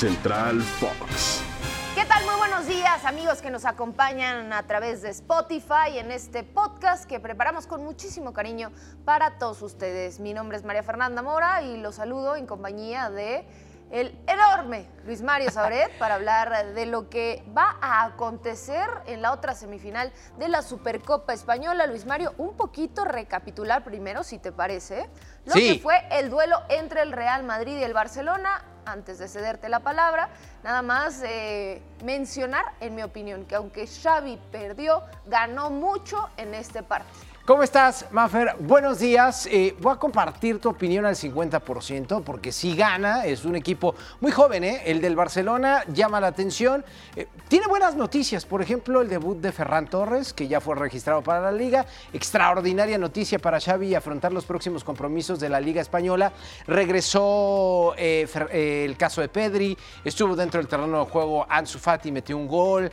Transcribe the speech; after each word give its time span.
Central 0.00 0.62
Fox. 0.62 1.42
¿Qué 1.94 2.06
tal? 2.06 2.24
Muy 2.24 2.34
buenos 2.36 2.66
días 2.66 3.04
amigos 3.04 3.42
que 3.42 3.50
nos 3.50 3.66
acompañan 3.66 4.50
a 4.50 4.66
través 4.66 5.02
de 5.02 5.10
Spotify 5.10 5.98
en 5.98 6.10
este 6.10 6.42
podcast 6.42 7.04
que 7.04 7.20
preparamos 7.20 7.66
con 7.66 7.84
muchísimo 7.84 8.32
cariño 8.32 8.72
para 9.04 9.36
todos 9.36 9.60
ustedes. 9.60 10.18
Mi 10.18 10.32
nombre 10.32 10.56
es 10.56 10.64
María 10.64 10.82
Fernanda 10.82 11.20
Mora 11.20 11.60
y 11.60 11.76
los 11.76 11.96
saludo 11.96 12.36
en 12.36 12.46
compañía 12.46 13.10
de 13.10 13.44
el 13.90 14.18
enorme 14.26 14.86
Luis 15.04 15.20
Mario 15.20 15.50
Sabret 15.50 15.90
para 15.98 16.14
hablar 16.14 16.72
de 16.72 16.86
lo 16.86 17.10
que 17.10 17.44
va 17.54 17.76
a 17.82 18.04
acontecer 18.04 18.88
en 19.04 19.20
la 19.20 19.32
otra 19.32 19.54
semifinal 19.54 20.14
de 20.38 20.48
la 20.48 20.62
Supercopa 20.62 21.34
Española. 21.34 21.86
Luis 21.86 22.06
Mario, 22.06 22.32
un 22.38 22.56
poquito 22.56 23.04
recapitular 23.04 23.84
primero, 23.84 24.24
si 24.24 24.38
te 24.38 24.50
parece, 24.50 25.10
lo 25.44 25.52
que 25.52 25.78
fue 25.82 25.96
el 26.12 26.30
duelo 26.30 26.56
entre 26.70 27.02
el 27.02 27.12
Real 27.12 27.44
Madrid 27.44 27.76
y 27.76 27.82
el 27.82 27.92
Barcelona. 27.92 28.64
Antes 28.84 29.18
de 29.18 29.28
cederte 29.28 29.68
la 29.68 29.80
palabra, 29.80 30.28
nada 30.62 30.82
más 30.82 31.22
eh, 31.24 31.82
mencionar, 32.04 32.64
en 32.80 32.94
mi 32.94 33.02
opinión, 33.02 33.44
que 33.44 33.54
aunque 33.54 33.86
Xavi 33.86 34.38
perdió, 34.50 35.02
ganó 35.26 35.70
mucho 35.70 36.28
en 36.36 36.54
este 36.54 36.82
partido. 36.82 37.14
¿Cómo 37.50 37.64
estás, 37.64 38.06
Maffer? 38.12 38.54
Buenos 38.60 39.00
días. 39.00 39.48
Eh, 39.50 39.74
voy 39.80 39.92
a 39.92 39.96
compartir 39.96 40.60
tu 40.60 40.68
opinión 40.68 41.04
al 41.04 41.16
50%, 41.16 42.22
porque 42.22 42.52
si 42.52 42.76
gana, 42.76 43.26
es 43.26 43.44
un 43.44 43.56
equipo 43.56 43.96
muy 44.20 44.30
joven, 44.30 44.62
¿eh? 44.62 44.82
El 44.86 45.00
del 45.00 45.16
Barcelona 45.16 45.82
llama 45.92 46.20
la 46.20 46.28
atención. 46.28 46.84
Eh, 47.16 47.26
tiene 47.48 47.66
buenas 47.66 47.96
noticias, 47.96 48.46
por 48.46 48.62
ejemplo, 48.62 49.00
el 49.00 49.08
debut 49.08 49.36
de 49.38 49.50
Ferran 49.50 49.90
Torres, 49.90 50.32
que 50.32 50.46
ya 50.46 50.60
fue 50.60 50.76
registrado 50.76 51.22
para 51.22 51.40
la 51.40 51.50
Liga. 51.50 51.86
Extraordinaria 52.12 52.98
noticia 52.98 53.40
para 53.40 53.58
Xavi 53.58 53.96
afrontar 53.96 54.32
los 54.32 54.44
próximos 54.44 54.84
compromisos 54.84 55.40
de 55.40 55.48
la 55.48 55.58
Liga 55.60 55.82
Española. 55.82 56.32
Regresó 56.68 57.96
el 57.96 58.96
caso 58.96 59.22
de 59.22 59.28
Pedri, 59.28 59.76
estuvo 60.04 60.36
dentro 60.36 60.60
del 60.60 60.68
terreno 60.68 61.04
de 61.04 61.10
juego 61.10 61.44
Ansu 61.48 61.80
Fati, 61.80 62.12
metió 62.12 62.36
un 62.36 62.46
gol. 62.46 62.92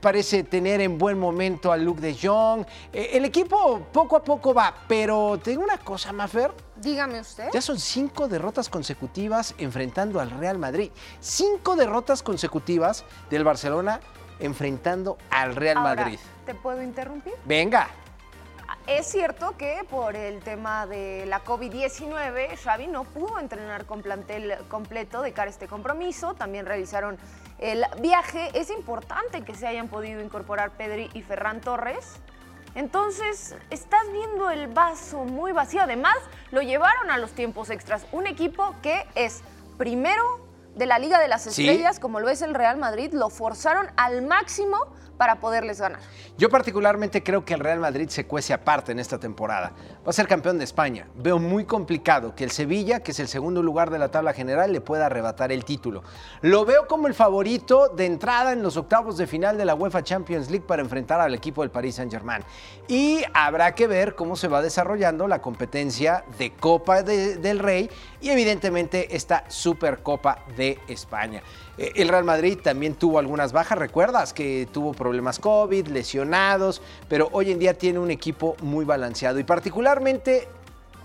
parece 0.00 0.44
tener 0.44 0.80
en 0.80 0.96
buen 0.96 1.18
momento 1.18 1.70
a 1.70 1.76
Luke 1.76 2.00
de 2.00 2.16
Jong. 2.16 2.64
el 2.94 3.26
equipo 3.26 3.89
poco 3.92 4.16
a 4.16 4.24
poco 4.24 4.54
va, 4.54 4.74
pero 4.88 5.38
tengo 5.42 5.62
una 5.62 5.78
cosa, 5.78 6.12
Mafer. 6.12 6.52
Dígame 6.76 7.20
usted. 7.20 7.48
Ya 7.52 7.60
son 7.60 7.78
cinco 7.78 8.28
derrotas 8.28 8.68
consecutivas 8.68 9.54
enfrentando 9.58 10.20
al 10.20 10.30
Real 10.30 10.58
Madrid. 10.58 10.90
Cinco 11.20 11.76
derrotas 11.76 12.22
consecutivas 12.22 13.04
del 13.28 13.44
Barcelona 13.44 14.00
enfrentando 14.38 15.18
al 15.30 15.56
Real 15.56 15.82
Madrid. 15.82 16.18
¿Te 16.46 16.54
puedo 16.54 16.82
interrumpir? 16.82 17.34
Venga. 17.44 17.88
Es 18.86 19.06
cierto 19.06 19.56
que 19.56 19.84
por 19.90 20.16
el 20.16 20.40
tema 20.40 20.86
de 20.86 21.26
la 21.26 21.44
COVID-19, 21.44 22.56
Xavi 22.56 22.86
no 22.86 23.04
pudo 23.04 23.38
entrenar 23.38 23.84
con 23.84 24.02
plantel 24.02 24.56
completo 24.68 25.22
de 25.22 25.32
cara 25.32 25.48
a 25.48 25.50
este 25.50 25.68
compromiso. 25.68 26.34
También 26.34 26.66
realizaron 26.66 27.18
el 27.58 27.84
viaje. 28.00 28.50
Es 28.54 28.70
importante 28.70 29.42
que 29.42 29.54
se 29.54 29.66
hayan 29.66 29.88
podido 29.88 30.20
incorporar 30.22 30.70
Pedri 30.70 31.10
y 31.14 31.22
Ferran 31.22 31.60
Torres 31.60 32.20
entonces, 32.74 33.56
estás 33.70 34.10
viendo 34.12 34.50
el 34.50 34.68
vaso 34.68 35.24
muy 35.24 35.52
vacío. 35.52 35.82
Además, 35.82 36.16
lo 36.50 36.62
llevaron 36.62 37.10
a 37.10 37.18
los 37.18 37.32
tiempos 37.32 37.70
extras. 37.70 38.06
Un 38.12 38.26
equipo 38.26 38.74
que 38.82 39.06
es 39.14 39.42
primero 39.76 40.39
de 40.74 40.86
la 40.86 40.98
Liga 40.98 41.20
de 41.20 41.28
las 41.28 41.46
Estrellas, 41.46 41.98
como 41.98 42.20
lo 42.20 42.28
es 42.28 42.42
el 42.42 42.54
Real 42.54 42.76
Madrid, 42.76 43.12
lo 43.12 43.30
forzaron 43.30 43.88
al 43.96 44.22
máximo 44.22 44.78
para 45.20 45.38
poderles 45.38 45.78
ganar. 45.78 46.00
Yo 46.38 46.48
particularmente 46.48 47.22
creo 47.22 47.44
que 47.44 47.52
el 47.52 47.60
Real 47.60 47.78
Madrid 47.78 48.08
se 48.08 48.26
cuece 48.26 48.54
aparte 48.54 48.92
en 48.92 48.98
esta 48.98 49.20
temporada. 49.20 49.74
Va 49.98 50.08
a 50.08 50.12
ser 50.14 50.26
campeón 50.26 50.56
de 50.56 50.64
España. 50.64 51.08
Veo 51.14 51.38
muy 51.38 51.66
complicado 51.66 52.34
que 52.34 52.42
el 52.42 52.50
Sevilla, 52.50 53.00
que 53.00 53.10
es 53.10 53.20
el 53.20 53.28
segundo 53.28 53.62
lugar 53.62 53.90
de 53.90 53.98
la 53.98 54.10
tabla 54.10 54.32
general, 54.32 54.72
le 54.72 54.80
pueda 54.80 55.04
arrebatar 55.04 55.52
el 55.52 55.66
título. 55.66 56.02
Lo 56.40 56.64
veo 56.64 56.86
como 56.86 57.06
el 57.06 57.12
favorito 57.12 57.88
de 57.88 58.06
entrada 58.06 58.54
en 58.54 58.62
los 58.62 58.78
octavos 58.78 59.18
de 59.18 59.26
final 59.26 59.58
de 59.58 59.66
la 59.66 59.74
UEFA 59.74 60.02
Champions 60.02 60.48
League 60.48 60.64
para 60.66 60.80
enfrentar 60.80 61.20
al 61.20 61.34
equipo 61.34 61.60
del 61.60 61.70
Paris 61.70 61.96
Saint-Germain. 61.96 62.42
Y 62.88 63.22
habrá 63.34 63.74
que 63.74 63.86
ver 63.86 64.14
cómo 64.14 64.36
se 64.36 64.48
va 64.48 64.62
desarrollando 64.62 65.28
la 65.28 65.42
competencia 65.42 66.24
de 66.38 66.52
Copa 66.54 67.02
del 67.02 67.58
Rey 67.58 67.90
y 68.22 68.30
evidentemente 68.30 69.14
esta 69.14 69.44
Supercopa 69.48 70.46
de 70.56 70.59
España. 70.88 71.42
Eh, 71.78 71.92
el 71.96 72.08
Real 72.08 72.24
Madrid 72.24 72.58
también 72.62 72.94
tuvo 72.94 73.18
algunas 73.18 73.52
bajas, 73.52 73.78
recuerdas 73.78 74.32
que 74.32 74.68
tuvo 74.72 74.92
problemas 74.92 75.38
COVID, 75.38 75.88
lesionados, 75.88 76.82
pero 77.08 77.28
hoy 77.32 77.50
en 77.50 77.58
día 77.58 77.74
tiene 77.74 77.98
un 77.98 78.10
equipo 78.10 78.56
muy 78.62 78.84
balanceado 78.84 79.38
y 79.38 79.44
particularmente 79.44 80.48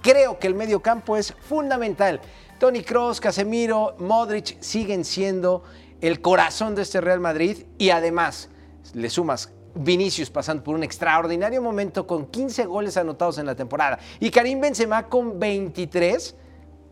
creo 0.02 0.38
que 0.40 0.48
el 0.48 0.56
medio 0.56 0.82
campo 0.82 1.18
es 1.18 1.34
fundamental. 1.34 2.22
Tony 2.60 2.84
Cross, 2.84 3.20
Casemiro, 3.20 3.96
Modric 4.00 4.62
siguen 4.62 5.04
siendo 5.04 5.64
el 6.02 6.22
corazón 6.22 6.76
de 6.76 6.84
este 6.84 7.02
Real 7.02 7.20
Madrid 7.20 7.66
y 7.78 7.90
además 7.90 8.50
le 8.94 9.10
sumas 9.10 9.52
Vinicius 9.76 10.30
pasando 10.30 10.64
por 10.64 10.76
un 10.76 10.84
extraordinario 10.84 11.62
momento 11.62 12.08
con 12.08 12.28
15 12.28 12.66
goles 12.66 12.96
anotados 12.98 13.38
en 13.38 13.46
la 13.46 13.56
temporada 13.56 14.00
y 14.20 14.32
Karim 14.32 14.62
Benzema 14.62 15.08
con 15.08 15.38
23. 15.40 16.36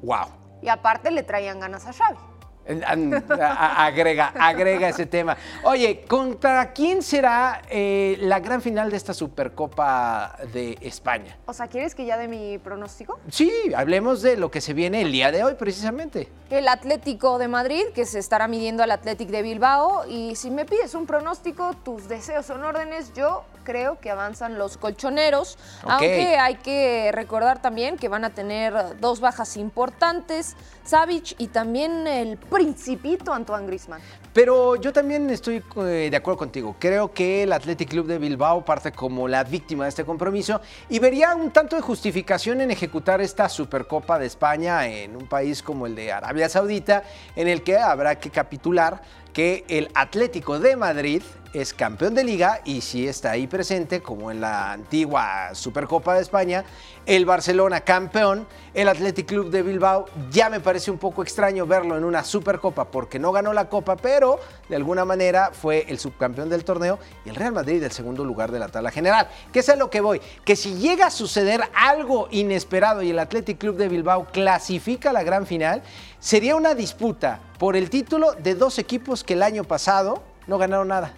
¡Wow! 0.02 0.28
Y 0.62 0.70
aparte 0.70 1.12
le 1.12 1.24
traían 1.24 1.60
ganas 1.60 1.86
a 1.86 1.94
Xavi 1.94 2.33
agrega, 2.68 4.34
agrega 4.40 4.90
ese 4.90 5.06
tema. 5.06 5.38
Oye, 5.64 6.06
¿contra 6.08 6.72
quién 6.74 7.02
será 7.02 7.62
eh, 7.70 8.18
la 8.22 8.40
gran 8.40 8.62
final 8.62 8.90
de 8.90 8.98
esta 8.98 9.14
Supercopa 9.14 10.38
de 10.54 10.78
España? 10.82 11.38
O 11.46 11.54
sea, 11.54 11.68
¿quieres 11.68 11.96
que 11.96 12.06
ya 12.06 12.18
dé 12.18 12.28
mi 12.28 12.58
pronóstico? 12.58 13.20
Sí, 13.30 13.52
hablemos 13.76 14.22
de 14.22 14.38
lo 14.38 14.50
que 14.52 14.62
se 14.62 14.74
viene 14.74 15.02
el 15.02 15.12
día 15.12 15.32
de 15.32 15.44
hoy 15.44 15.56
precisamente. 15.56 16.30
El 16.50 16.68
Atlético 16.68 17.38
de 17.38 17.48
Madrid, 17.48 17.84
que 17.94 18.06
se 18.06 18.20
estará 18.20 18.48
midiendo 18.48 18.84
al 18.84 18.92
Atlético 18.92 19.32
de 19.32 19.42
Bilbao. 19.42 20.06
Y 20.08 20.36
si 20.36 20.52
me 20.52 20.66
pides 20.66 20.94
un 20.94 21.06
pronóstico, 21.06 21.74
tus 21.84 22.08
deseos 22.08 22.46
son 22.46 22.64
órdenes. 22.64 23.14
Yo 23.14 23.44
creo 23.64 24.00
que 24.00 24.12
avanzan 24.12 24.58
los 24.58 24.78
colchoneros, 24.78 25.58
aunque 25.84 26.38
hay 26.38 26.56
que 26.56 27.12
recordar 27.14 27.62
también 27.62 27.98
que 27.98 28.08
van 28.08 28.26
a 28.26 28.30
tener 28.30 29.00
dos 29.00 29.20
bajas 29.20 29.58
importantes, 29.58 30.56
Savic 30.84 31.36
y 31.38 31.48
también 31.48 32.08
el 32.08 32.38
principito 32.54 33.34
Antoine 33.34 33.66
Grisman. 33.66 34.00
Pero 34.32 34.76
yo 34.76 34.94
también 34.94 35.30
estoy 35.30 35.64
eh, 35.78 36.08
de 36.10 36.16
acuerdo 36.16 36.38
contigo. 36.38 36.76
Creo 36.80 37.12
que 37.12 37.44
el 37.44 37.52
Athletic 37.52 37.90
Club 37.90 38.06
de 38.06 38.20
Bilbao 38.20 38.64
parte 38.64 38.92
como 38.92 39.28
la 39.28 39.44
víctima 39.44 39.86
de 39.86 39.90
este 39.90 40.06
compromiso 40.06 40.62
y 40.90 41.00
vería 41.00 41.36
un 41.36 41.52
tanto 41.52 41.76
de 41.76 41.82
justificación 41.82 42.62
en 42.62 42.72
ejecutar 42.72 43.22
esta 43.22 43.50
Supercopa 43.50 44.20
de 44.20 44.28
España 44.28 44.88
en 44.88 45.16
un 45.16 45.28
país 45.28 45.64
como 45.64 45.88
el 45.88 45.96
de 45.96 46.12
Arabia 46.12 46.48
Saudita, 46.48 47.04
en 47.36 47.48
el 47.48 47.64
que 47.64 47.78
habrá 47.78 48.20
que 48.20 48.30
capitular 48.30 49.02
que 49.34 49.66
el 49.68 49.90
Atlético 49.96 50.60
de 50.60 50.76
Madrid 50.76 51.24
es 51.54 51.74
campeón 51.74 52.16
de 52.16 52.24
liga 52.24 52.62
y 52.66 52.82
si 52.82 53.08
está 53.08 53.32
ahí 53.32 53.46
presente, 53.46 54.02
como 54.02 54.32
en 54.32 54.42
la 54.42 54.72
antigua 54.72 55.54
Supercopa 55.54 56.16
de 56.16 56.22
España, 56.22 56.66
el 57.06 57.26
Barcelona 57.26 57.82
campeón, 57.82 58.48
el 58.74 58.90
Athletic 58.90 59.28
Club 59.28 59.52
de 59.52 59.62
Bilbao, 59.62 60.06
ya 60.32 60.50
me 60.50 60.60
parece 60.60 60.90
un 60.90 60.98
poco 60.98 61.22
extraño 61.22 61.68
verlo 61.68 61.96
en 61.96 62.06
una 62.06 62.24
Supercopa 62.24 62.86
porque 62.86 63.20
no 63.20 63.32
ganó 63.32 63.54
la 63.54 63.70
Copa, 63.70 63.96
pero 63.96 64.40
de 64.68 64.76
alguna 64.76 65.06
manera 65.06 65.52
fue 65.54 65.86
el 65.90 66.00
subcampeón 66.00 66.50
del 66.50 66.64
torneo 66.64 66.98
y 67.24 67.30
el 67.30 67.36
Real 67.36 67.54
Madrid 67.54 67.84
el 67.84 67.92
segundo 67.92 68.26
lugar 68.26 68.52
de 68.52 68.58
la 68.58 68.70
tabla 68.70 68.90
general. 68.90 69.30
¿Qué 69.52 69.60
es 69.60 69.70
a 69.70 69.76
lo 69.76 69.92
que 69.92 70.02
voy? 70.02 70.22
Que 70.44 70.56
si 70.56 70.76
llega 70.76 71.08
a 71.08 71.12
suceder 71.12 71.62
algo 71.76 72.30
inesperado 72.32 73.04
y 73.04 73.12
el 73.12 73.20
Athletic 73.20 73.60
Club 73.60 73.78
de 73.78 73.90
Bilbao 73.90 74.26
clasifica 74.32 75.12
a 75.12 75.14
la 75.14 75.24
gran 75.24 75.46
final, 75.46 75.84
sería 76.20 76.56
una 76.56 76.74
disputa 76.74 77.42
por 77.64 77.78
el 77.78 77.90
título 77.90 78.34
de 78.34 78.56
dos 78.56 78.78
equipos 78.78 79.24
que 79.24 79.36
el 79.36 79.42
año 79.42 79.64
pasado 79.64 80.22
no 80.48 80.58
ganaron 80.58 80.90
nada 80.90 81.14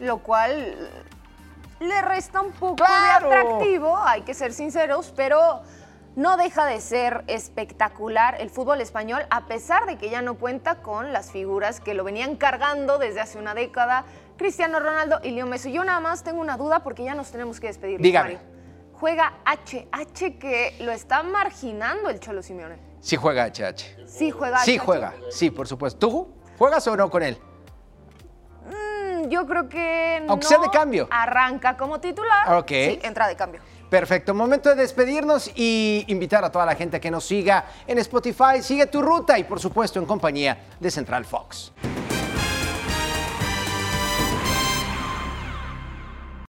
lo 0.00 0.18
cual 0.18 0.90
le 1.78 2.02
resta 2.02 2.40
un 2.40 2.50
poco 2.50 2.82
de 2.82 3.26
atractivo, 3.26 3.96
hay 3.96 4.22
que 4.22 4.34
ser 4.34 4.52
sinceros, 4.52 5.12
pero 5.14 5.60
no 6.16 6.36
deja 6.36 6.66
de 6.66 6.80
ser 6.80 7.22
espectacular 7.28 8.40
el 8.40 8.50
fútbol 8.50 8.80
español, 8.80 9.22
a 9.30 9.46
pesar 9.46 9.86
de 9.86 9.98
que 9.98 10.10
ya 10.10 10.20
no 10.20 10.34
cuenta 10.34 10.82
con 10.82 11.12
las 11.12 11.30
figuras 11.30 11.78
que 11.78 11.94
lo 11.94 12.02
venían 12.02 12.34
cargando 12.34 12.98
desde 12.98 13.20
hace 13.20 13.38
una 13.38 13.54
década, 13.54 14.04
Cristiano 14.36 14.80
Ronaldo 14.80 15.20
y 15.22 15.30
Leo 15.30 15.46
Messi. 15.46 15.70
Yo 15.70 15.84
nada 15.84 16.00
más 16.00 16.24
tengo 16.24 16.40
una 16.40 16.56
duda 16.56 16.80
porque 16.80 17.04
ya 17.04 17.14
nos 17.14 17.30
tenemos 17.30 17.60
que 17.60 17.68
despedir. 17.68 18.00
Dígame. 18.00 18.38
Juega 18.94 19.34
HH 19.44 20.40
que 20.40 20.76
lo 20.80 20.90
está 20.90 21.22
marginando 21.22 22.10
el 22.10 22.18
Cholo 22.18 22.42
Simeone. 22.42 22.85
Sí 23.00 23.16
juega 23.16 23.46
HH. 23.46 24.06
Sí 24.06 24.30
juega 24.30 24.58
Sí 24.64 24.78
juega, 24.78 25.14
sí, 25.30 25.50
por 25.50 25.68
supuesto. 25.68 25.98
¿Tú 26.08 26.28
juegas 26.58 26.86
o 26.88 26.96
no 26.96 27.10
con 27.10 27.22
él? 27.22 27.38
yo 29.28 29.44
creo 29.46 29.68
que 29.68 30.24
Aunque 30.28 30.44
no 30.44 30.48
sea 30.48 30.58
de 30.58 30.70
cambio. 30.70 31.08
arranca 31.10 31.76
como 31.76 32.00
titular. 32.00 32.54
Ok. 32.58 32.68
Sí, 32.68 33.00
entra 33.02 33.26
de 33.26 33.34
cambio. 33.36 33.60
Perfecto, 33.90 34.34
momento 34.34 34.68
de 34.70 34.76
despedirnos 34.76 35.50
y 35.54 36.04
invitar 36.08 36.44
a 36.44 36.50
toda 36.50 36.66
la 36.66 36.74
gente 36.74 37.00
que 37.00 37.10
nos 37.10 37.24
siga 37.24 37.64
en 37.86 37.98
Spotify. 37.98 38.60
Sigue 38.62 38.86
tu 38.86 39.00
ruta 39.02 39.38
y 39.38 39.44
por 39.44 39.60
supuesto 39.60 39.98
en 39.98 40.06
compañía 40.06 40.58
de 40.80 40.90
Central 40.90 41.24
Fox. 41.24 41.72